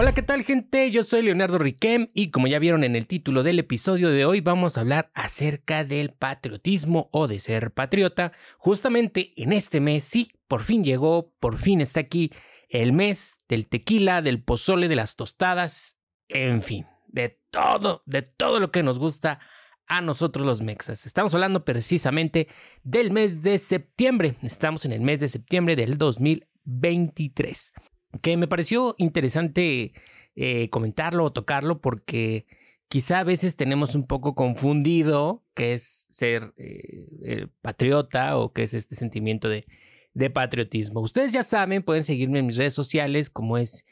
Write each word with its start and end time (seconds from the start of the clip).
Hola, 0.00 0.14
¿qué 0.14 0.22
tal 0.22 0.44
gente? 0.44 0.92
Yo 0.92 1.02
soy 1.02 1.22
Leonardo 1.22 1.58
Riquem 1.58 2.12
y 2.14 2.30
como 2.30 2.46
ya 2.46 2.60
vieron 2.60 2.84
en 2.84 2.94
el 2.94 3.08
título 3.08 3.42
del 3.42 3.58
episodio 3.58 4.10
de 4.10 4.24
hoy, 4.24 4.40
vamos 4.40 4.78
a 4.78 4.82
hablar 4.82 5.10
acerca 5.12 5.82
del 5.82 6.12
patriotismo 6.12 7.08
o 7.10 7.26
de 7.26 7.40
ser 7.40 7.72
patriota. 7.72 8.30
Justamente 8.58 9.32
en 9.34 9.52
este 9.52 9.80
mes, 9.80 10.04
sí, 10.04 10.30
por 10.46 10.62
fin 10.62 10.84
llegó, 10.84 11.32
por 11.40 11.56
fin 11.56 11.80
está 11.80 11.98
aquí 11.98 12.30
el 12.68 12.92
mes 12.92 13.38
del 13.48 13.68
tequila, 13.68 14.22
del 14.22 14.40
pozole, 14.40 14.86
de 14.86 14.94
las 14.94 15.16
tostadas, 15.16 15.96
en 16.28 16.62
fin, 16.62 16.86
de 17.08 17.36
todo, 17.50 18.04
de 18.06 18.22
todo 18.22 18.60
lo 18.60 18.70
que 18.70 18.84
nos 18.84 19.00
gusta 19.00 19.40
a 19.88 20.00
nosotros 20.00 20.46
los 20.46 20.62
mexas. 20.62 21.06
Estamos 21.06 21.34
hablando 21.34 21.64
precisamente 21.64 22.46
del 22.84 23.10
mes 23.10 23.42
de 23.42 23.58
septiembre. 23.58 24.36
Estamos 24.42 24.84
en 24.84 24.92
el 24.92 25.00
mes 25.00 25.18
de 25.18 25.28
septiembre 25.28 25.74
del 25.74 25.98
2023 25.98 27.72
que 28.20 28.36
me 28.36 28.48
pareció 28.48 28.94
interesante 28.98 29.92
eh, 30.36 30.70
comentarlo 30.70 31.24
o 31.24 31.32
tocarlo 31.32 31.80
porque 31.80 32.46
quizá 32.88 33.20
a 33.20 33.24
veces 33.24 33.56
tenemos 33.56 33.94
un 33.94 34.06
poco 34.06 34.34
confundido 34.34 35.44
qué 35.54 35.74
es 35.74 36.06
ser 36.10 36.54
eh, 36.56 37.46
patriota 37.60 38.38
o 38.38 38.52
qué 38.52 38.62
es 38.62 38.74
este 38.74 38.96
sentimiento 38.96 39.48
de, 39.48 39.66
de 40.14 40.30
patriotismo. 40.30 41.00
Ustedes 41.00 41.32
ya 41.32 41.42
saben, 41.42 41.82
pueden 41.82 42.04
seguirme 42.04 42.38
en 42.40 42.46
mis 42.46 42.56
redes 42.56 42.74
sociales 42.74 43.30
como 43.30 43.58
es 43.58 43.84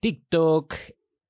TikTok, 0.00 0.74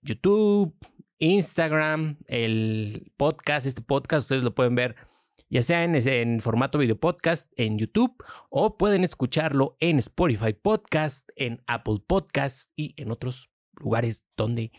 YouTube, 0.02 0.74
Instagram, 1.18 2.18
el 2.26 3.12
podcast, 3.16 3.66
este 3.66 3.82
podcast, 3.82 4.24
ustedes 4.24 4.42
lo 4.42 4.54
pueden 4.54 4.74
ver 4.74 4.96
ya 5.50 5.62
sea 5.62 5.82
en, 5.84 6.40
formato 6.40 6.78
video 6.78 6.98
podcast 6.98 7.50
en 7.56 7.78
YouTube 7.78 8.22
o 8.50 8.76
pueden 8.76 9.04
escucharlo 9.04 9.76
en 9.80 9.98
Spotify 9.98 10.52
Podcast, 10.52 11.28
en 11.36 11.62
Apple 11.66 11.98
Podcast 12.06 12.70
y 12.76 12.94
en 13.00 13.10
otros 13.10 13.50
lugares 13.74 14.26
donde 14.36 14.72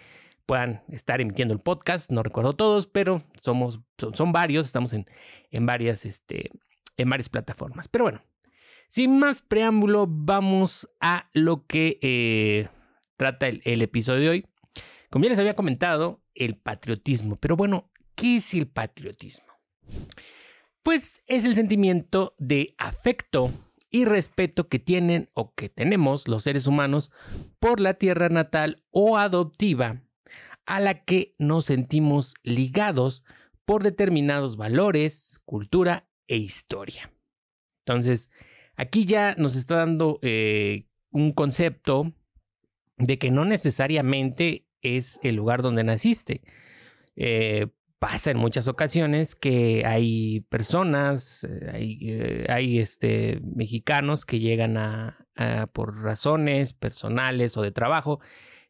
puedan 0.45 0.83
estar 0.89 1.21
emitiendo 1.21 1.53
el 1.53 1.59
podcast. 1.59 2.11
No 2.11 2.23
recuerdo 2.23 2.55
todos, 2.55 2.87
pero 2.87 3.23
somos, 3.41 3.79
son, 4.13 4.31
varios, 4.31 4.65
estamos 4.67 4.93
en, 4.93 5.05
en, 5.51 5.65
varias, 5.65 6.05
este, 6.05 6.51
en 6.97 7.09
varias 7.09 7.29
plataformas. 7.29 7.87
Pero 7.87 8.05
bueno, 8.05 8.21
sin 8.87 9.19
más 9.19 9.41
preámbulo, 9.41 10.05
vamos 10.07 10.89
a 10.99 11.29
lo 11.33 11.65
que 11.65 11.99
eh, 12.01 12.67
trata 13.17 13.47
el, 13.47 13.61
el 13.65 13.81
episodio 13.81 14.21
de 14.21 14.29
hoy. 14.29 14.45
Como 15.09 15.23
ya 15.23 15.29
les 15.29 15.39
había 15.39 15.55
comentado, 15.55 16.23
el 16.35 16.57
patriotismo. 16.57 17.35
Pero 17.37 17.55
bueno, 17.55 17.91
¿qué 18.15 18.37
es 18.37 18.53
el 18.53 18.67
patriotismo? 18.67 19.47
Pues 20.83 21.23
es 21.27 21.45
el 21.45 21.55
sentimiento 21.55 22.35
de 22.37 22.75
afecto 22.77 23.51
y 23.91 24.05
respeto 24.05 24.67
que 24.67 24.79
tienen 24.79 25.29
o 25.33 25.53
que 25.53 25.69
tenemos 25.69 26.27
los 26.27 26.43
seres 26.43 26.67
humanos 26.67 27.11
por 27.59 27.79
la 27.79 27.95
tierra 27.95 28.29
natal 28.29 28.83
o 28.91 29.17
adoptiva 29.17 30.01
a 30.65 30.79
la 30.79 31.03
que 31.03 31.35
nos 31.39 31.65
sentimos 31.65 32.35
ligados 32.43 33.23
por 33.65 33.83
determinados 33.83 34.55
valores, 34.55 35.41
cultura 35.45 36.07
e 36.27 36.37
historia. 36.37 37.11
Entonces, 37.79 38.29
aquí 38.75 39.05
ya 39.05 39.35
nos 39.35 39.55
está 39.55 39.77
dando 39.77 40.19
eh, 40.21 40.85
un 41.11 41.33
concepto 41.33 42.13
de 42.97 43.17
que 43.17 43.31
no 43.31 43.45
necesariamente 43.45 44.67
es 44.81 45.19
el 45.23 45.35
lugar 45.35 45.61
donde 45.61 45.83
naciste. 45.83 46.41
Eh, 47.15 47.67
pasa 47.99 48.31
en 48.31 48.37
muchas 48.37 48.67
ocasiones 48.67 49.35
que 49.35 49.85
hay 49.85 50.41
personas, 50.49 51.43
eh, 51.43 51.69
hay, 51.71 51.97
eh, 52.01 52.45
hay 52.49 52.79
este, 52.79 53.41
mexicanos 53.43 54.25
que 54.25 54.39
llegan 54.39 54.77
a, 54.77 55.25
por 55.71 56.01
razones 56.01 56.73
personales 56.73 57.55
o 57.55 57.61
de 57.61 57.71
trabajo, 57.71 58.19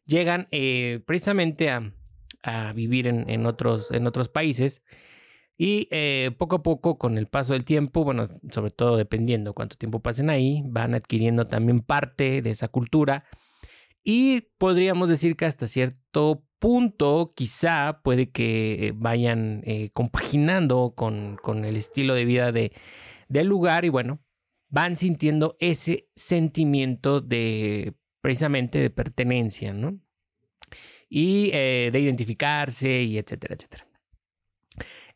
llegan 0.04 0.46
eh, 0.52 1.00
precisamente 1.04 1.68
a, 1.68 1.92
a 2.44 2.72
vivir 2.72 3.08
en, 3.08 3.28
en, 3.28 3.44
otros, 3.46 3.90
en 3.90 4.06
otros 4.06 4.28
países. 4.28 4.82
Y 5.58 5.90
poco 6.38 6.56
a 6.56 6.62
poco, 6.62 6.96
con 6.96 7.18
el 7.18 7.26
paso 7.26 7.52
del 7.52 7.66
tiempo, 7.66 8.02
bueno, 8.02 8.28
sobre 8.50 8.70
todo 8.70 8.96
dependiendo 8.96 9.52
cuánto 9.52 9.76
tiempo 9.76 10.00
pasen 10.00 10.30
ahí, 10.30 10.62
van 10.64 10.94
adquiriendo 10.94 11.48
también 11.48 11.80
parte 11.80 12.40
de 12.40 12.50
esa 12.50 12.68
cultura. 12.68 13.24
Y 14.02 14.42
podríamos 14.56 15.10
decir 15.10 15.36
que 15.36 15.44
hasta 15.44 15.66
cierto 15.66 16.44
punto 16.60 17.32
quizá 17.34 18.00
puede 18.02 18.30
que 18.30 18.92
vayan 18.94 19.62
eh, 19.64 19.90
compaginando 19.92 20.92
con, 20.94 21.36
con, 21.42 21.64
el 21.64 21.76
estilo 21.76 22.14
de 22.14 22.24
vida 22.24 22.52
de, 22.52 22.72
del 23.28 23.48
lugar 23.48 23.84
y 23.84 23.88
bueno, 23.88 24.20
van 24.68 24.96
sintiendo 24.96 25.56
ese 25.58 26.08
sentimiento 26.14 27.20
de 27.20 27.94
precisamente 28.20 28.78
de 28.78 28.90
pertenencia, 28.90 29.72
¿no? 29.72 29.98
Y 31.08 31.50
eh, 31.52 31.90
de 31.92 31.98
identificarse 31.98 33.02
y 33.02 33.18
etcétera, 33.18 33.54
etcétera. 33.54 33.86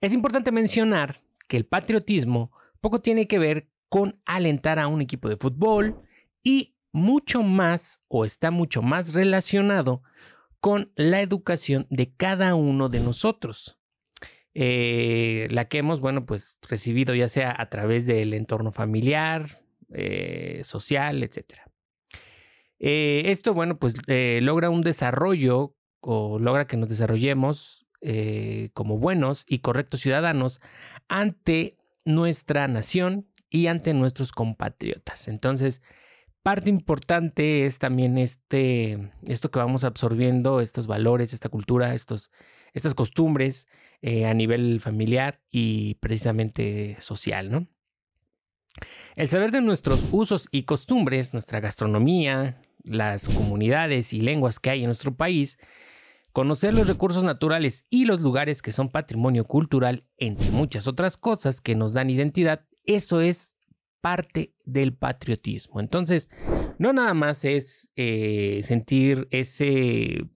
Es 0.00 0.12
importante 0.12 0.50
mencionar 0.50 1.20
que 1.46 1.56
el 1.56 1.66
patriotismo 1.66 2.50
poco 2.80 3.00
tiene 3.00 3.28
que 3.28 3.38
ver 3.38 3.68
con 3.88 4.20
alentar 4.24 4.78
a 4.78 4.88
un 4.88 5.02
equipo 5.02 5.28
de 5.28 5.36
fútbol 5.36 6.02
y 6.42 6.74
mucho 6.90 7.42
más 7.42 8.00
o 8.08 8.24
está 8.24 8.50
mucho 8.50 8.82
más 8.82 9.12
relacionado 9.12 10.02
con 10.64 10.90
la 10.96 11.20
educación 11.20 11.86
de 11.90 12.10
cada 12.16 12.54
uno 12.54 12.88
de 12.88 13.00
nosotros. 13.00 13.78
Eh, 14.54 15.46
la 15.50 15.66
que 15.66 15.76
hemos, 15.76 16.00
bueno, 16.00 16.24
pues 16.24 16.56
recibido 16.70 17.14
ya 17.14 17.28
sea 17.28 17.54
a 17.54 17.68
través 17.68 18.06
del 18.06 18.32
entorno 18.32 18.72
familiar, 18.72 19.62
eh, 19.92 20.62
social, 20.64 21.22
etc. 21.22 21.68
Eh, 22.78 23.24
esto, 23.26 23.52
bueno, 23.52 23.78
pues 23.78 23.96
logra 24.40 24.70
un 24.70 24.80
desarrollo 24.80 25.76
o 26.00 26.38
logra 26.38 26.66
que 26.66 26.78
nos 26.78 26.88
desarrollemos 26.88 27.86
como 28.72 28.96
buenos 28.96 29.44
y 29.46 29.58
correctos 29.58 30.00
ciudadanos 30.00 30.62
ante 31.08 31.76
nuestra 32.06 32.68
nación 32.68 33.28
y 33.50 33.66
ante 33.66 33.92
nuestros 33.92 34.32
compatriotas. 34.32 35.28
Entonces, 35.28 35.82
parte 36.44 36.68
importante 36.68 37.64
es 37.64 37.78
también 37.78 38.18
este, 38.18 39.10
esto 39.26 39.50
que 39.50 39.58
vamos 39.58 39.82
absorbiendo, 39.82 40.60
estos 40.60 40.86
valores, 40.86 41.32
esta 41.32 41.48
cultura, 41.48 41.94
estos, 41.94 42.30
estas 42.74 42.94
costumbres 42.94 43.66
eh, 44.02 44.26
a 44.26 44.34
nivel 44.34 44.78
familiar 44.80 45.40
y 45.50 45.94
precisamente 45.94 46.98
social, 47.00 47.50
¿no? 47.50 47.66
El 49.16 49.28
saber 49.28 49.52
de 49.52 49.62
nuestros 49.62 50.04
usos 50.12 50.48
y 50.50 50.64
costumbres, 50.64 51.32
nuestra 51.32 51.60
gastronomía, 51.60 52.60
las 52.82 53.28
comunidades 53.30 54.12
y 54.12 54.20
lenguas 54.20 54.58
que 54.58 54.68
hay 54.68 54.80
en 54.80 54.86
nuestro 54.86 55.16
país, 55.16 55.56
conocer 56.32 56.74
los 56.74 56.88
recursos 56.88 57.24
naturales 57.24 57.86
y 57.88 58.04
los 58.04 58.20
lugares 58.20 58.60
que 58.60 58.72
son 58.72 58.90
patrimonio 58.90 59.46
cultural, 59.46 60.04
entre 60.18 60.50
muchas 60.50 60.86
otras 60.88 61.16
cosas 61.16 61.62
que 61.62 61.74
nos 61.74 61.94
dan 61.94 62.10
identidad, 62.10 62.66
eso 62.84 63.22
es 63.22 63.53
parte 64.04 64.52
del 64.66 64.92
patriotismo. 64.92 65.80
Entonces, 65.80 66.28
no 66.78 66.92
nada 66.92 67.14
más 67.14 67.46
es 67.46 67.90
eh, 67.96 68.60
sentir 68.62 69.28
ese, 69.30 70.28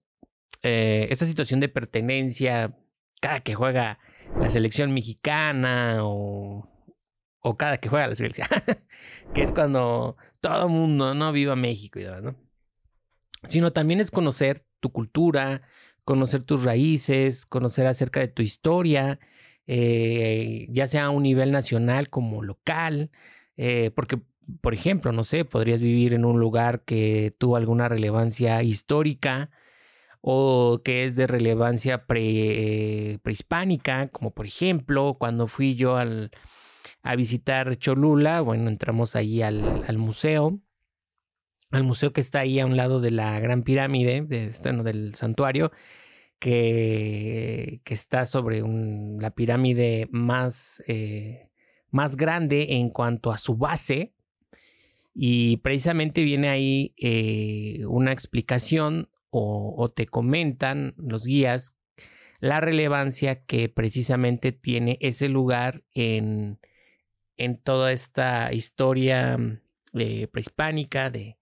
eh, 0.63 1.07
esa 1.11 1.27
situación 1.27 1.59
de 1.59 1.69
pertenencia 1.69 2.75
cada 3.21 3.41
que 3.41 3.53
juega 3.53 3.99
la 4.39 4.49
selección 4.49 4.91
mexicana 4.91 5.99
o, 6.01 6.67
o 7.41 7.57
cada 7.57 7.77
que 7.77 7.89
juega 7.89 8.07
la 8.07 8.15
selección, 8.15 8.47
que 9.35 9.43
es 9.43 9.53
cuando 9.53 10.17
todo 10.41 10.63
el 10.63 10.69
mundo, 10.71 11.13
¿no? 11.13 11.31
Viva 11.31 11.55
México 11.55 11.99
y 11.99 12.05
demás, 12.05 12.23
¿no? 12.23 12.35
Sino 13.47 13.71
también 13.71 13.99
es 13.99 14.09
conocer 14.09 14.65
tu 14.79 14.91
cultura, 14.91 15.61
conocer 16.05 16.43
tus 16.43 16.63
raíces, 16.63 17.45
conocer 17.45 17.85
acerca 17.85 18.19
de 18.19 18.29
tu 18.29 18.41
historia, 18.41 19.19
eh, 19.67 20.65
ya 20.71 20.87
sea 20.87 21.05
a 21.05 21.09
un 21.11 21.21
nivel 21.21 21.51
nacional 21.51 22.09
como 22.09 22.41
local, 22.41 23.11
eh, 23.61 23.91
porque, 23.93 24.21
por 24.61 24.73
ejemplo, 24.73 25.11
no 25.11 25.25
sé, 25.25 25.43
podrías 25.43 25.81
vivir 25.81 26.13
en 26.13 26.23
un 26.23 26.39
lugar 26.39 26.85
que 26.85 27.35
tuvo 27.37 27.57
alguna 27.57 27.89
relevancia 27.89 28.63
histórica 28.63 29.51
o 30.21 30.81
que 30.83 31.03
es 31.03 31.17
de 31.17 31.27
relevancia 31.27 32.05
prehispánica, 32.07 34.07
como 34.09 34.31
por 34.31 34.45
ejemplo, 34.45 35.17
cuando 35.19 35.47
fui 35.47 35.75
yo 35.75 35.97
al, 35.97 36.31
a 37.03 37.17
visitar 37.17 37.75
Cholula, 37.75 38.39
bueno, 38.39 38.69
entramos 38.69 39.17
ahí 39.17 39.41
al, 39.41 39.83
al, 39.85 39.97
museo, 39.97 40.61
al 41.71 41.83
museo 41.83 42.13
que 42.13 42.21
está 42.21 42.39
ahí 42.39 42.61
a 42.61 42.65
un 42.65 42.77
lado 42.77 43.01
de 43.01 43.11
la 43.11 43.41
Gran 43.41 43.63
Pirámide, 43.63 44.21
de, 44.21 44.47
este, 44.47 44.71
del 44.71 45.15
santuario, 45.15 45.73
que, 46.39 47.81
que 47.83 47.93
está 47.93 48.25
sobre 48.25 48.63
la 49.19 49.31
pirámide 49.31 50.07
más... 50.11 50.81
Eh, 50.87 51.48
más 51.91 52.15
grande 52.15 52.75
en 52.75 52.89
cuanto 52.89 53.31
a 53.31 53.37
su 53.37 53.55
base. 53.57 54.13
Y 55.13 55.57
precisamente 55.57 56.23
viene 56.23 56.49
ahí 56.49 56.93
eh, 56.97 57.85
una 57.87 58.11
explicación 58.11 59.09
o, 59.31 59.91
te 59.95 60.07
comentan 60.07 60.95
los 60.97 61.25
guías 61.25 61.75
la 62.39 62.61
relevancia 62.61 63.43
que 63.43 63.69
precisamente 63.69 64.51
tiene 64.51 64.97
ese 65.01 65.27
lugar 65.27 65.83
en, 65.93 66.59
en 67.35 67.57
toda 67.57 67.91
esta 67.91 68.53
historia 68.53 69.37
eh, 69.93 70.27
prehispánica 70.27 71.09
de, 71.09 71.37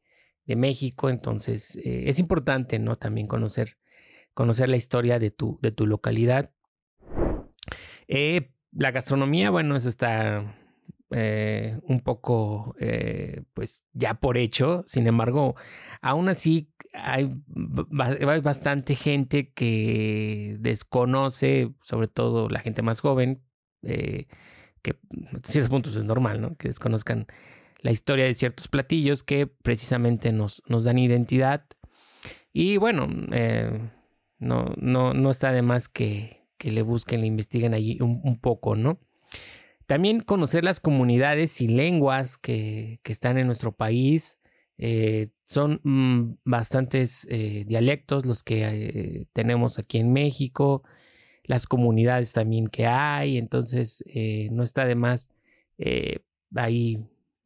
México, 0.55 1.09
entonces 1.09 1.75
eh, 1.75 2.05
es 2.07 2.19
importante, 2.19 2.79
¿no? 2.79 2.95
También 2.95 3.27
conocer, 3.27 3.77
conocer 4.33 4.69
la 4.69 4.77
historia 4.77 5.19
de 5.19 5.29
tu, 5.29 5.59
de 5.61 5.73
tu 5.73 5.85
localidad. 5.85 6.51
La 8.77 8.91
gastronomía, 8.91 9.49
bueno, 9.49 9.75
eso 9.75 9.89
está 9.89 10.55
eh, 11.11 11.79
un 11.83 12.01
poco, 12.01 12.75
pues 13.53 13.83
ya 13.93 14.15
por 14.15 14.37
hecho, 14.37 14.83
sin 14.85 15.07
embargo, 15.07 15.55
aún 16.01 16.29
así 16.29 16.69
hay, 16.93 17.29
bastante 17.89 18.95
gente 18.95 19.51
que 19.51 20.57
desconoce, 20.59 21.73
sobre 21.81 22.07
todo 22.07 22.49
la 22.49 22.59
gente 22.59 22.81
más 22.81 22.99
joven, 22.99 23.41
que 23.81 24.99
en 25.11 25.43
ciertos 25.43 25.69
puntos 25.69 25.95
es 25.95 26.05
normal, 26.05 26.41
¿no? 26.41 26.55
Que 26.55 26.69
desconozcan 26.69 27.27
la 27.81 27.91
historia 27.91 28.25
de 28.25 28.33
ciertos 28.33 28.67
platillos 28.67 29.23
que 29.23 29.47
precisamente 29.47 30.31
nos, 30.31 30.61
nos 30.67 30.83
dan 30.83 30.97
identidad. 30.97 31.65
Y 32.53 32.77
bueno, 32.77 33.07
eh, 33.31 33.91
no, 34.39 34.73
no, 34.77 35.13
no 35.13 35.29
está 35.29 35.51
de 35.51 35.61
más 35.61 35.87
que, 35.87 36.36
que 36.57 36.71
le 36.71 36.81
busquen, 36.81 37.21
le 37.21 37.27
investiguen 37.27 37.73
allí 37.73 37.99
un, 38.01 38.39
poco, 38.39 38.75
¿no? 38.75 38.99
También 39.85 40.21
conocer 40.21 40.63
las 40.63 40.79
comunidades 40.79 41.61
y 41.61 41.67
lenguas 41.67 42.37
que, 42.37 42.99
que 43.03 43.11
están 43.11 43.37
en 43.37 43.47
nuestro 43.47 43.71
país. 43.71 44.39
Eh, 44.77 45.29
son 45.43 45.79
mm, 45.83 46.37
bastantes 46.43 47.27
eh, 47.31 47.63
dialectos 47.65 48.25
los 48.25 48.43
que 48.43 49.27
tenemos 49.33 49.79
aquí 49.79 49.97
en 49.97 50.13
México, 50.13 50.83
las 51.43 51.65
comunidades 51.65 52.33
también 52.33 52.67
que 52.67 52.85
hay, 52.85 53.37
entonces 53.37 54.03
no 54.51 54.63
está 54.63 54.85
de 54.85 54.95
más 54.95 55.29
ahí 56.55 56.99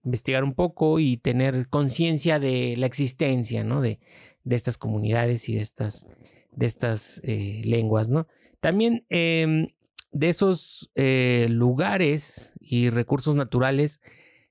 investigar 0.03 0.43
un 0.43 0.53
poco 0.53 0.99
y 0.99 1.17
tener 1.17 1.67
conciencia 1.69 2.39
de 2.39 2.75
la 2.77 2.85
existencia, 2.85 3.63
¿no? 3.63 3.81
De, 3.81 3.99
de, 4.43 4.55
estas 4.55 4.77
comunidades 4.77 5.47
y 5.49 5.55
de 5.55 5.61
estas, 5.61 6.05
de 6.51 6.65
estas 6.65 7.21
eh, 7.23 7.61
lenguas, 7.65 8.09
¿no? 8.09 8.27
También 8.59 9.05
em, 9.09 9.67
de 10.11 10.29
esos 10.29 10.91
eh, 10.95 11.47
lugares 11.49 12.53
y 12.59 12.89
recursos 12.89 13.35
naturales 13.35 14.01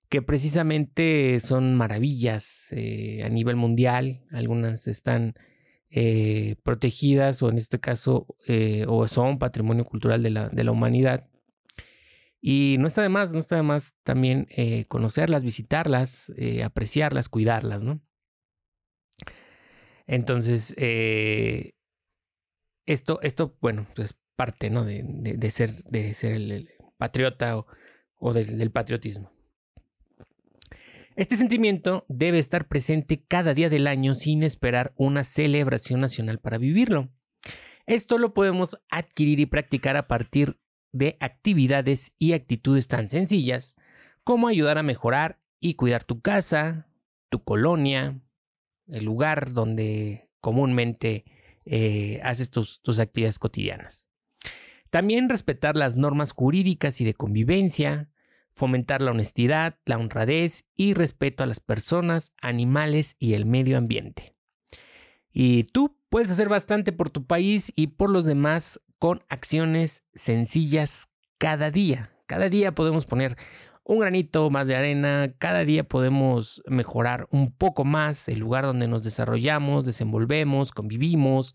que 0.09 0.23
precisamente 0.23 1.39
son 1.41 1.75
maravillas 1.77 2.69
eh, 2.73 3.23
a 3.25 3.29
nivel 3.29 3.57
mundial, 3.57 4.25
algunas 4.31 4.89
están 4.89 5.35
protegidas 6.63 7.43
o 7.43 7.49
en 7.49 7.57
este 7.57 7.81
caso 7.81 8.37
o 8.87 9.09
son 9.09 9.41
patrimonio 9.41 9.85
cultural 9.85 10.23
de 10.23 10.31
la, 10.31 10.49
de 10.49 10.63
la 10.63 10.71
humanidad 10.71 11.27
y 12.41 12.77
no 12.79 12.87
está 12.87 13.03
de 13.03 13.09
más, 13.09 13.33
no 13.33 13.41
está 13.41 13.57
de 13.57 13.65
más 13.65 13.97
también 14.05 14.47
conocerlas, 14.87 15.43
visitarlas, 15.43 16.33
apreciarlas, 16.63 17.29
cuidarlas, 17.29 17.83
¿no? 17.83 18.01
Entonces, 20.11 20.75
eh, 20.77 21.75
esto, 22.93 23.21
esto, 23.23 23.57
bueno, 23.61 23.83
es 23.83 23.95
pues, 23.95 24.15
parte, 24.37 24.71
¿no? 24.71 24.85
De, 24.85 25.03
de, 25.05 25.51
ser, 25.51 25.85
de 25.85 26.15
ser 26.15 26.33
el, 26.33 26.71
patriota 26.97 27.57
o, 27.57 27.67
o 28.17 28.33
del 28.33 28.71
patriotismo. 28.71 29.33
Este 31.17 31.37
sentimiento 31.37 32.05
debe 32.09 32.39
estar 32.39 32.69
presente 32.69 33.23
cada 33.27 33.55
día 33.55 33.69
del 33.69 33.87
año 33.87 34.15
sin 34.15 34.43
esperar 34.43 34.93
una 34.97 35.25
celebración 35.25 36.01
nacional 36.01 36.39
para 36.39 36.59
vivirlo. 36.59 37.11
Esto 37.87 38.19
lo 38.19 38.35
podemos 38.35 38.79
adquirir 38.91 39.41
y 39.41 39.47
practicar 39.47 39.97
a 39.97 40.07
partir 40.07 40.59
de 40.93 41.17
actividades 41.21 42.13
y 42.19 42.33
actitudes 42.33 42.89
tan 42.89 43.09
sencillas 43.09 43.77
como 44.25 44.49
ayudar 44.49 44.79
a 44.79 44.83
mejorar 44.83 45.41
y 45.61 45.75
cuidar 45.75 46.05
tu 46.05 46.21
casa, 46.21 46.89
tu 47.29 47.43
colonia, 47.43 48.21
el 48.89 49.05
lugar 49.05 49.53
donde 49.53 50.29
comúnmente 50.41 51.25
eh, 51.65 52.21
haces 52.23 52.51
tus, 52.51 52.81
tus 52.83 52.99
actividades 52.99 53.39
cotidianas. 53.39 54.09
También 54.91 55.29
respetar 55.29 55.77
las 55.77 55.97
normas 55.97 56.33
jurídicas 56.33 57.01
y 57.01 57.05
de 57.05 57.15
convivencia, 57.15 58.11
fomentar 58.53 59.03
la 59.03 59.13
honestidad, 59.13 59.79
la 59.85 59.97
honradez 59.97 60.65
y 60.77 60.95
respeto 60.95 61.45
a 61.45 61.47
las 61.47 61.61
personas, 61.61 62.33
animales 62.43 63.17
y 63.19 63.35
el 63.35 63.47
medio 63.47 63.79
ambiente. 63.79 64.35
Y 65.33 65.65
tú 65.65 65.97
puedes 66.09 66.31
hacer 66.31 66.49
bastante 66.49 66.93
por 66.93 67.11
tu 67.11 67.25
país 67.25 67.73
y 67.77 67.89
por 67.89 68.11
los 68.11 68.25
demás 68.25 68.81
con 68.99 69.23
acciones 69.29 70.03
sencillas 70.13 71.09
cada 71.39 71.71
día. 71.71 72.13
Cada 72.27 72.49
día 72.49 72.75
podemos 72.75 73.07
poner 73.07 73.37
un 73.85 74.01
granito 74.01 74.51
más 74.51 74.69
de 74.69 74.77
arena, 74.77 75.33
cada 75.39 75.65
día 75.65 75.85
podemos 75.85 76.63
mejorar 76.67 77.27
un 77.31 77.53
poco 77.53 77.85
más 77.85 78.29
el 78.29 78.39
lugar 78.39 78.65
donde 78.65 78.89
nos 78.89 79.03
desarrollamos, 79.03 79.85
desenvolvemos, 79.85 80.71
convivimos, 80.71 81.55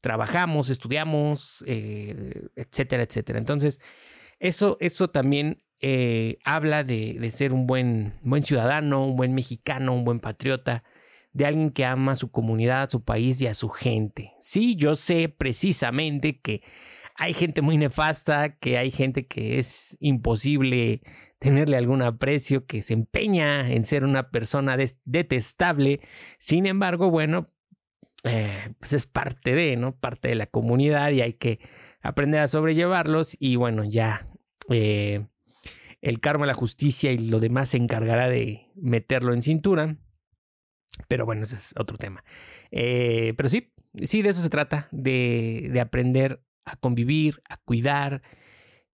trabajamos, 0.00 0.70
estudiamos, 0.70 1.64
eh, 1.66 2.48
etcétera, 2.56 3.02
etcétera. 3.02 3.38
Entonces, 3.38 3.80
eso, 4.40 4.76
eso 4.80 5.10
también 5.10 5.62
eh, 5.80 6.38
habla 6.44 6.84
de, 6.84 7.18
de, 7.20 7.30
ser 7.30 7.52
un 7.52 7.66
buen, 7.66 8.14
buen 8.22 8.44
ciudadano, 8.44 9.04
un 9.04 9.16
buen 9.16 9.34
mexicano, 9.34 9.94
un 9.94 10.04
buen 10.04 10.20
patriota, 10.20 10.82
de 11.32 11.44
alguien 11.44 11.70
que 11.70 11.84
ama 11.84 12.12
a 12.12 12.16
su 12.16 12.30
comunidad, 12.30 12.84
a 12.84 12.90
su 12.90 13.04
país 13.04 13.40
y 13.42 13.46
a 13.46 13.54
su 13.54 13.68
gente. 13.68 14.32
Sí, 14.40 14.74
yo 14.74 14.94
sé 14.94 15.28
precisamente 15.28 16.40
que 16.40 16.62
hay 17.14 17.34
gente 17.34 17.62
muy 17.62 17.76
nefasta, 17.76 18.56
que 18.58 18.78
hay 18.78 18.90
gente 18.90 19.26
que 19.26 19.58
es 19.58 19.96
imposible 20.00 21.02
tenerle 21.38 21.76
algún 21.76 22.02
aprecio, 22.02 22.66
que 22.66 22.82
se 22.82 22.94
empeña 22.94 23.70
en 23.70 23.84
ser 23.84 24.04
una 24.04 24.30
persona 24.30 24.76
detestable. 25.04 26.00
Sin 26.38 26.66
embargo, 26.66 27.10
bueno, 27.10 27.50
eh, 28.24 28.74
pues 28.78 28.92
es 28.92 29.06
parte 29.06 29.54
de, 29.54 29.76
¿no? 29.76 29.96
Parte 29.96 30.28
de 30.28 30.34
la 30.34 30.46
comunidad 30.46 31.10
y 31.12 31.20
hay 31.20 31.34
que 31.34 31.60
aprender 32.02 32.40
a 32.40 32.48
sobrellevarlos 32.48 33.36
y 33.38 33.56
bueno, 33.56 33.84
ya 33.84 34.28
eh, 34.70 35.26
el 36.00 36.20
karma, 36.20 36.46
la 36.46 36.54
justicia 36.54 37.12
y 37.12 37.18
lo 37.18 37.40
demás 37.40 37.70
se 37.70 37.76
encargará 37.76 38.28
de 38.28 38.70
meterlo 38.74 39.32
en 39.32 39.42
cintura. 39.42 39.96
Pero 41.08 41.26
bueno, 41.26 41.42
ese 41.42 41.56
es 41.56 41.74
otro 41.78 41.98
tema. 41.98 42.24
Eh, 42.70 43.34
pero 43.36 43.48
sí, 43.50 43.74
sí, 44.02 44.22
de 44.22 44.30
eso 44.30 44.40
se 44.40 44.48
trata, 44.48 44.88
de, 44.92 45.68
de 45.70 45.80
aprender 45.80 46.42
a 46.64 46.76
convivir, 46.76 47.42
a 47.48 47.58
cuidar 47.58 48.22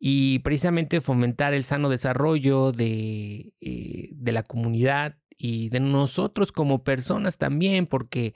y 0.04 0.40
precisamente 0.40 1.00
fomentar 1.00 1.54
el 1.54 1.62
sano 1.62 1.88
desarrollo 1.88 2.72
de, 2.72 3.52
eh, 3.60 4.08
de 4.10 4.32
la 4.32 4.42
comunidad 4.42 5.16
y 5.38 5.68
de 5.68 5.78
nosotros 5.78 6.50
como 6.50 6.82
personas 6.82 7.38
también, 7.38 7.86
porque 7.86 8.34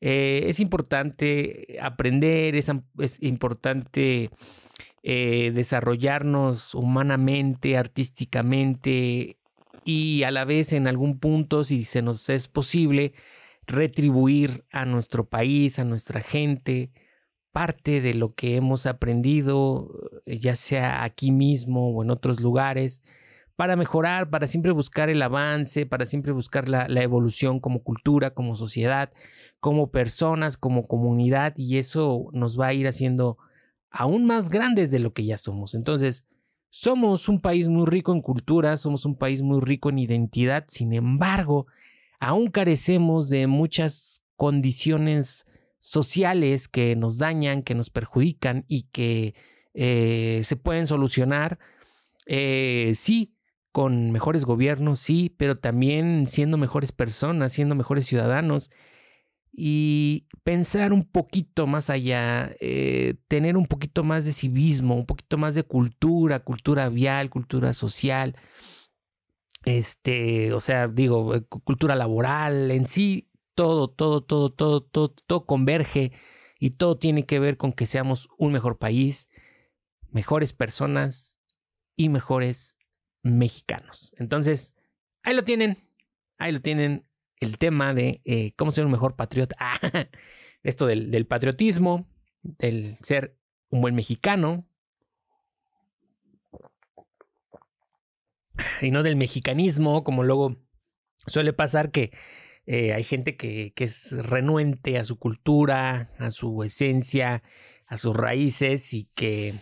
eh, 0.00 0.44
es 0.46 0.58
importante 0.58 1.76
aprender, 1.82 2.56
es, 2.56 2.70
es 2.98 3.22
importante 3.22 4.30
desarrollarnos 5.04 6.76
humanamente, 6.76 7.76
artísticamente, 7.76 9.36
y 9.84 10.22
a 10.22 10.30
la 10.30 10.44
vez 10.44 10.72
en 10.72 10.86
algún 10.86 11.18
punto, 11.18 11.64
si 11.64 11.84
se 11.84 12.00
nos 12.00 12.30
es 12.30 12.48
posible, 12.48 13.12
retribuir 13.66 14.64
a 14.70 14.86
nuestro 14.86 15.28
país, 15.28 15.78
a 15.78 15.84
nuestra 15.84 16.20
gente, 16.20 16.90
parte 17.52 18.00
de 18.00 18.14
lo 18.14 18.34
que 18.34 18.56
hemos 18.56 18.86
aprendido, 18.86 19.90
eh, 20.26 20.38
ya 20.38 20.56
sea 20.56 21.04
aquí 21.04 21.30
mismo 21.30 21.90
o 21.90 22.02
en 22.02 22.10
otros 22.10 22.40
lugares, 22.40 23.02
para 23.56 23.76
mejorar, 23.76 24.30
para 24.30 24.46
siempre 24.46 24.72
buscar 24.72 25.10
el 25.10 25.22
avance, 25.22 25.86
para 25.86 26.06
siempre 26.06 26.32
buscar 26.32 26.68
la, 26.68 26.88
la, 26.88 27.02
evolución 27.02 27.60
como 27.60 27.82
cultura, 27.82 28.30
como 28.34 28.56
sociedad, 28.56 29.12
como 29.60 29.90
personas, 29.90 30.56
como 30.56 30.86
comunidad, 30.88 31.54
y 31.56 31.78
eso 31.78 32.30
nos 32.32 32.58
va 32.58 32.68
a 32.68 32.74
ir 32.74 32.88
haciendo 32.88 33.38
aún 33.90 34.24
más 34.26 34.48
grandes 34.48 34.90
de 34.90 34.98
lo 34.98 35.12
que 35.12 35.24
ya 35.26 35.36
somos. 35.36 35.74
Entonces, 35.74 36.24
somos 36.70 37.28
un 37.28 37.40
país 37.40 37.68
muy 37.68 37.86
rico 37.86 38.12
en 38.12 38.22
cultura, 38.22 38.78
somos 38.78 39.04
un 39.04 39.14
país 39.14 39.42
muy 39.42 39.60
rico 39.60 39.90
en 39.90 39.98
identidad, 39.98 40.64
sin 40.68 40.94
embargo, 40.94 41.66
aún 42.18 42.50
carecemos 42.50 43.28
de 43.28 43.46
muchas 43.46 44.24
condiciones 44.36 45.46
sociales 45.82 46.68
que 46.68 46.94
nos 46.94 47.18
dañan, 47.18 47.64
que 47.64 47.74
nos 47.74 47.90
perjudican 47.90 48.64
y 48.68 48.84
que 48.92 49.34
eh, 49.74 50.42
se 50.44 50.54
pueden 50.54 50.86
solucionar, 50.86 51.58
eh, 52.26 52.92
sí, 52.94 53.34
con 53.72 54.12
mejores 54.12 54.44
gobiernos, 54.44 55.00
sí, 55.00 55.34
pero 55.36 55.56
también 55.56 56.28
siendo 56.28 56.56
mejores 56.56 56.92
personas, 56.92 57.52
siendo 57.52 57.74
mejores 57.74 58.06
ciudadanos. 58.06 58.70
Y 59.50 60.28
pensar 60.44 60.92
un 60.92 61.02
poquito 61.02 61.66
más 61.66 61.90
allá, 61.90 62.54
eh, 62.60 63.16
tener 63.26 63.56
un 63.56 63.66
poquito 63.66 64.04
más 64.04 64.24
de 64.24 64.32
civismo, 64.32 64.94
un 64.94 65.06
poquito 65.06 65.36
más 65.36 65.56
de 65.56 65.64
cultura, 65.64 66.40
cultura 66.40 66.88
vial, 66.90 67.28
cultura 67.28 67.72
social, 67.72 68.36
este, 69.64 70.52
o 70.52 70.60
sea, 70.60 70.86
digo, 70.86 71.32
cultura 71.64 71.96
laboral, 71.96 72.70
en 72.70 72.86
sí, 72.86 73.31
todo, 73.54 73.88
todo, 73.88 74.22
todo, 74.22 74.50
todo, 74.50 74.82
todo, 74.82 75.08
todo 75.10 75.46
converge 75.46 76.12
y 76.58 76.70
todo 76.70 76.96
tiene 76.96 77.26
que 77.26 77.38
ver 77.38 77.56
con 77.56 77.72
que 77.72 77.86
seamos 77.86 78.28
un 78.38 78.52
mejor 78.52 78.78
país, 78.78 79.28
mejores 80.10 80.52
personas 80.52 81.36
y 81.96 82.08
mejores 82.08 82.76
mexicanos. 83.22 84.12
Entonces, 84.16 84.74
ahí 85.22 85.34
lo 85.34 85.42
tienen, 85.42 85.76
ahí 86.38 86.52
lo 86.52 86.60
tienen 86.60 87.06
el 87.40 87.58
tema 87.58 87.94
de 87.94 88.20
eh, 88.24 88.52
cómo 88.56 88.70
ser 88.70 88.84
un 88.84 88.92
mejor 88.92 89.16
patriota. 89.16 89.56
Ah, 89.58 89.78
esto 90.62 90.86
del, 90.86 91.10
del 91.10 91.26
patriotismo, 91.26 92.06
del 92.42 92.98
ser 93.02 93.36
un 93.70 93.80
buen 93.80 93.94
mexicano. 93.94 94.66
Y 98.80 98.90
no 98.90 99.02
del 99.02 99.16
mexicanismo, 99.16 100.04
como 100.04 100.22
luego 100.22 100.56
suele 101.26 101.52
pasar 101.52 101.90
que 101.90 102.12
eh, 102.66 102.92
hay 102.92 103.04
gente 103.04 103.36
que, 103.36 103.72
es 103.76 104.12
renuente 104.12 104.98
a 104.98 105.04
su 105.04 105.18
cultura, 105.18 106.12
a 106.18 106.30
su 106.30 106.62
esencia, 106.62 107.42
a 107.86 107.96
sus 107.96 108.16
raíces 108.16 108.92
y 108.94 109.10
que 109.14 109.54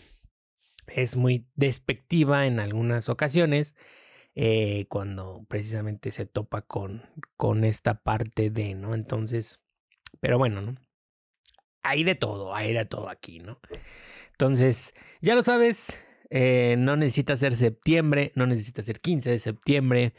es 0.86 1.16
muy 1.16 1.46
despectiva 1.54 2.46
en 2.46 2.60
algunas 2.60 3.08
ocasiones 3.08 3.74
eh, 4.34 4.86
cuando 4.88 5.44
precisamente 5.48 6.12
se 6.12 6.26
topa 6.26 6.62
con, 6.62 7.02
con 7.36 7.64
esta 7.64 8.02
parte 8.02 8.50
de, 8.50 8.74
¿no? 8.74 8.94
Entonces, 8.94 9.60
pero 10.20 10.38
bueno, 10.38 10.60
¿no? 10.60 10.76
Hay 11.82 12.04
de 12.04 12.14
todo, 12.14 12.54
hay 12.54 12.74
de 12.74 12.84
todo 12.84 13.08
aquí, 13.08 13.38
¿no? 13.38 13.58
Entonces, 14.32 14.94
ya 15.22 15.34
lo 15.34 15.42
sabes, 15.42 15.98
eh, 16.28 16.76
no 16.78 16.96
necesita 16.96 17.36
ser 17.36 17.56
septiembre, 17.56 18.32
no 18.34 18.46
necesita 18.46 18.82
ser 18.82 19.00
15 19.00 19.30
de 19.30 19.38
septiembre 19.38 20.14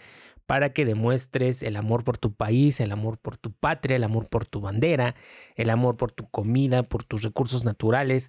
para 0.51 0.73
que 0.73 0.83
demuestres 0.83 1.63
el 1.63 1.77
amor 1.77 2.03
por 2.03 2.17
tu 2.17 2.33
país, 2.35 2.81
el 2.81 2.91
amor 2.91 3.17
por 3.19 3.37
tu 3.37 3.53
patria, 3.53 3.95
el 3.95 4.03
amor 4.03 4.27
por 4.27 4.45
tu 4.45 4.59
bandera, 4.59 5.15
el 5.55 5.69
amor 5.69 5.95
por 5.95 6.11
tu 6.11 6.29
comida, 6.29 6.83
por 6.83 7.05
tus 7.05 7.21
recursos 7.21 7.63
naturales, 7.63 8.27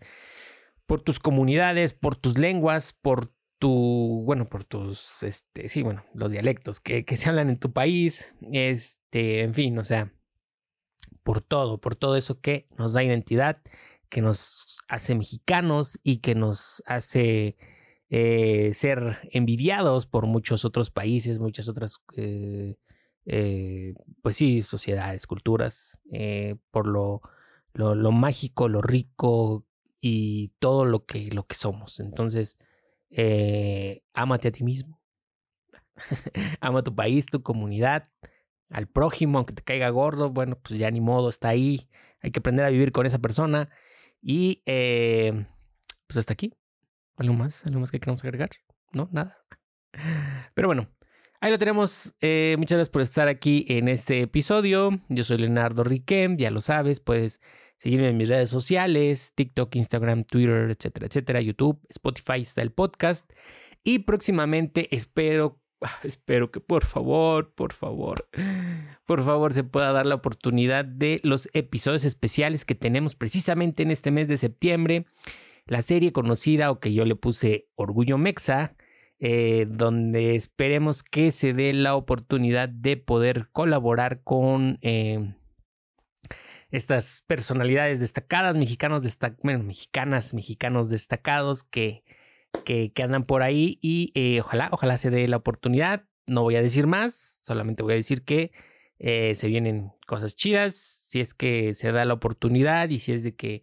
por 0.87 1.03
tus 1.03 1.19
comunidades, 1.19 1.95
por 1.95 2.15
tus 2.15 2.39
lenguas, 2.39 2.93
por 2.93 3.35
tu, 3.59 4.23
bueno, 4.25 4.49
por 4.49 4.63
tus, 4.63 5.25
este, 5.25 5.69
sí, 5.69 5.83
bueno, 5.83 6.05
los 6.15 6.31
dialectos 6.31 6.79
que, 6.79 7.05
que 7.05 7.17
se 7.17 7.29
hablan 7.29 7.51
en 7.51 7.59
tu 7.59 7.73
país, 7.73 8.33
este, 8.53 9.41
en 9.41 9.53
fin, 9.53 9.77
o 9.79 9.83
sea, 9.83 10.13
por 11.25 11.41
todo, 11.41 11.81
por 11.81 11.97
todo 11.97 12.15
eso 12.15 12.41
que 12.41 12.69
nos 12.79 12.93
da 12.93 13.03
identidad, 13.03 13.61
que 14.09 14.23
nos 14.23 14.79
hace 14.87 15.17
mexicanos 15.17 15.99
y 16.05 16.19
que 16.19 16.37
nos 16.37 16.85
hace 16.87 17.57
eh, 18.15 18.75
ser 18.75 19.27
envidiados 19.31 20.05
por 20.05 20.27
muchos 20.27 20.67
otros 20.67 20.91
países, 20.91 21.39
muchas 21.39 21.67
otras, 21.67 21.99
eh, 22.15 22.77
eh, 23.25 23.95
pues 24.21 24.37
sí, 24.37 24.61
sociedades, 24.61 25.27
culturas, 25.27 25.99
por 26.71 26.87
lo, 26.87 27.23
lo, 27.73 27.95
lo, 27.95 28.13
mágico, 28.13 28.69
lo 28.69 28.83
rico 28.83 29.65
y 29.99 30.49
todo 30.59 30.85
lo 30.85 31.07
que, 31.07 31.29
lo 31.29 31.47
que 31.47 31.55
somos. 31.55 32.01
Entonces, 32.01 32.59
ámate 34.13 34.49
a 34.49 34.53
ti 34.53 34.63
mismo. 34.63 35.01
Ama 36.61 36.83
tu 36.83 36.95
país, 36.95 37.25
tu 37.25 37.43
comunidad, 37.43 38.11
al 38.69 38.89
prójimo, 38.89 39.39
aunque 39.39 39.55
te 39.55 39.63
caiga 39.63 39.89
gordo, 39.89 40.29
bueno, 40.29 40.59
pues 40.61 40.79
ya 40.79 40.91
ni 40.91 41.01
modo, 41.01 41.31
está 41.31 41.49
ahí. 41.49 41.89
Hay 42.21 42.31
que 42.31 42.41
aprender 42.41 42.67
a 42.67 42.71
vivir 42.71 42.93
con 42.93 43.07
esa 43.07 43.21
persona. 43.21 43.71
Y 44.21 44.63
pues 44.67 46.19
hasta 46.19 46.35
aquí. 46.35 46.53
¿Algo 47.17 47.35
más? 47.35 47.65
¿Algo 47.67 47.81
más 47.81 47.91
que 47.91 48.01
queramos 48.01 48.25
agregar? 48.25 48.51
No, 48.93 49.09
nada. 49.13 49.39
Pero 50.55 50.69
bueno, 50.69 50.89
ahí 51.41 51.51
lo 51.51 51.59
tenemos. 51.59 52.15
Eh, 52.21 52.57
muchas 52.59 52.77
gracias 52.77 52.91
por 52.91 53.03
estar 53.03 53.29
aquí 53.29 53.65
en 53.69 53.89
este 53.89 54.23
episodio. 54.23 55.01
Yo 55.09 55.25
soy 55.25 55.39
Leonardo 55.39 55.85
Riquem, 55.85 56.37
ya 56.37 56.51
lo 56.51 56.61
sabes, 56.61 57.01
puedes 57.01 57.41
seguirme 57.77 58.09
en 58.09 58.17
mis 58.17 58.29
redes 58.29 58.49
sociales, 58.49 59.33
TikTok, 59.35 59.75
Instagram, 59.75 60.25
Twitter, 60.25 60.71
etcétera, 60.71 61.07
etcétera, 61.07 61.41
YouTube, 61.41 61.81
Spotify 61.89 62.41
está 62.41 62.63
el 62.63 62.71
podcast. 62.71 63.31
Y 63.85 64.01
próximamente 64.01 64.95
espero, 64.95 65.61
espero 66.05 66.51
que 66.51 66.61
por 66.61 66.85
favor, 66.85 67.53
por 67.55 67.73
favor, 67.73 68.29
por 69.05 69.25
favor 69.25 69.53
se 69.53 69.65
pueda 69.65 69.93
dar 69.93 70.07
la 70.07 70.15
oportunidad 70.15 70.85
de 70.85 71.21
los 71.25 71.49
episodios 71.53 72.05
especiales 72.05 72.65
que 72.65 72.75
tenemos 72.75 73.15
precisamente 73.17 73.83
en 73.83 73.91
este 73.91 74.11
mes 74.11 74.29
de 74.29 74.37
septiembre. 74.37 75.07
La 75.67 75.83
serie 75.83 76.13
conocida 76.13 76.71
o 76.71 76.81
que 76.81 76.93
yo 76.93 77.05
le 77.05 77.15
puse 77.15 77.69
Orgullo 77.77 78.19
Mexa, 78.19 78.75
eh, 79.25 79.67
donde 79.69 80.35
esperemos 80.35 81.05
que 81.05 81.31
se 81.31 81.55
dé 81.55 81.73
la 81.73 81.95
oportunidad 81.95 82.69
de 82.69 82.97
poder 82.97 83.49
colaborar 83.53 84.23
con... 84.25 84.79
Eh, 84.83 85.35
estas 86.73 87.23
personalidades 87.27 88.01
destacadas, 88.01 88.57
mexicanos 88.57 89.05
bueno, 89.43 89.63
mexicanas, 89.63 90.33
mexicanos 90.33 90.89
destacados 90.89 91.63
que, 91.65 92.03
que, 92.65 92.91
andan 93.03 93.25
por 93.25 93.43
ahí 93.43 93.79
y 93.83 94.11
eh, 94.15 94.41
ojalá, 94.41 94.71
ojalá 94.73 94.97
se 94.97 95.11
dé 95.11 95.29
la 95.29 95.37
oportunidad. 95.37 96.07
No 96.27 96.43
voy 96.43 96.57
a 96.57 96.63
decir 96.63 96.87
más, 96.87 97.39
solamente 97.43 97.83
voy 97.83 97.93
a 97.93 97.97
decir 97.97 98.25
que 98.25 98.53
se 98.99 99.49
vienen 99.49 99.93
cosas 100.07 100.35
chidas, 100.35 100.75
si 100.75 101.21
es 101.21 101.35
que 101.35 101.75
se 101.75 101.93
da 101.93 102.07
la 102.07 102.15
oportunidad 102.15 102.89
y 102.89 103.01
si 103.01 103.13
es 103.13 103.23
de 103.23 103.35
que 103.37 103.63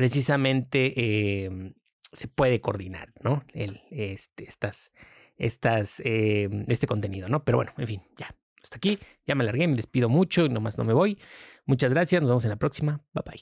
precisamente 0.00 1.44
em, 1.44 1.74
se 2.10 2.26
puede 2.26 2.62
coordinar, 2.62 3.12
¿no? 3.22 3.44
Este, 3.52 4.44
estas, 4.44 4.92
estas, 5.36 6.00
em, 6.06 6.64
este 6.68 6.86
contenido, 6.86 7.28
¿no? 7.28 7.44
Pero 7.44 7.58
bueno, 7.58 7.74
en 7.76 7.86
fin, 7.86 8.02
ya, 8.16 8.34
hasta 8.62 8.78
aquí, 8.78 8.98
ya 9.26 9.34
me 9.34 9.44
alargué, 9.44 9.68
me 9.68 9.76
despido 9.76 10.08
mucho 10.08 10.46
y 10.46 10.48
nomás 10.48 10.78
no 10.78 10.84
me 10.84 10.94
voy. 10.94 11.18
Muchas 11.66 11.92
gracias, 11.92 12.22
nos 12.22 12.30
vemos 12.30 12.44
en 12.44 12.48
la 12.48 12.56
próxima. 12.56 13.04
Bye 13.12 13.24
bye. 13.26 13.40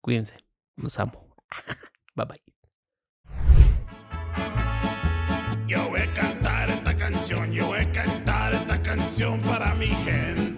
Cuídense, 0.00 0.34
los 0.74 0.98
amo. 0.98 1.32
bye 2.16 2.26
bye. 2.26 2.42
Yo 5.68 5.88
voy 5.90 6.00
a 6.00 6.12
cantar 6.12 6.70
esta 6.70 6.96
canción, 6.96 7.52
yo 7.52 7.68
voy 7.68 7.78
a 7.78 7.92
cantar 7.92 8.52
esta 8.52 8.82
canción 8.82 9.40
para 9.42 9.76
mi 9.76 9.86
gente. 9.86 10.57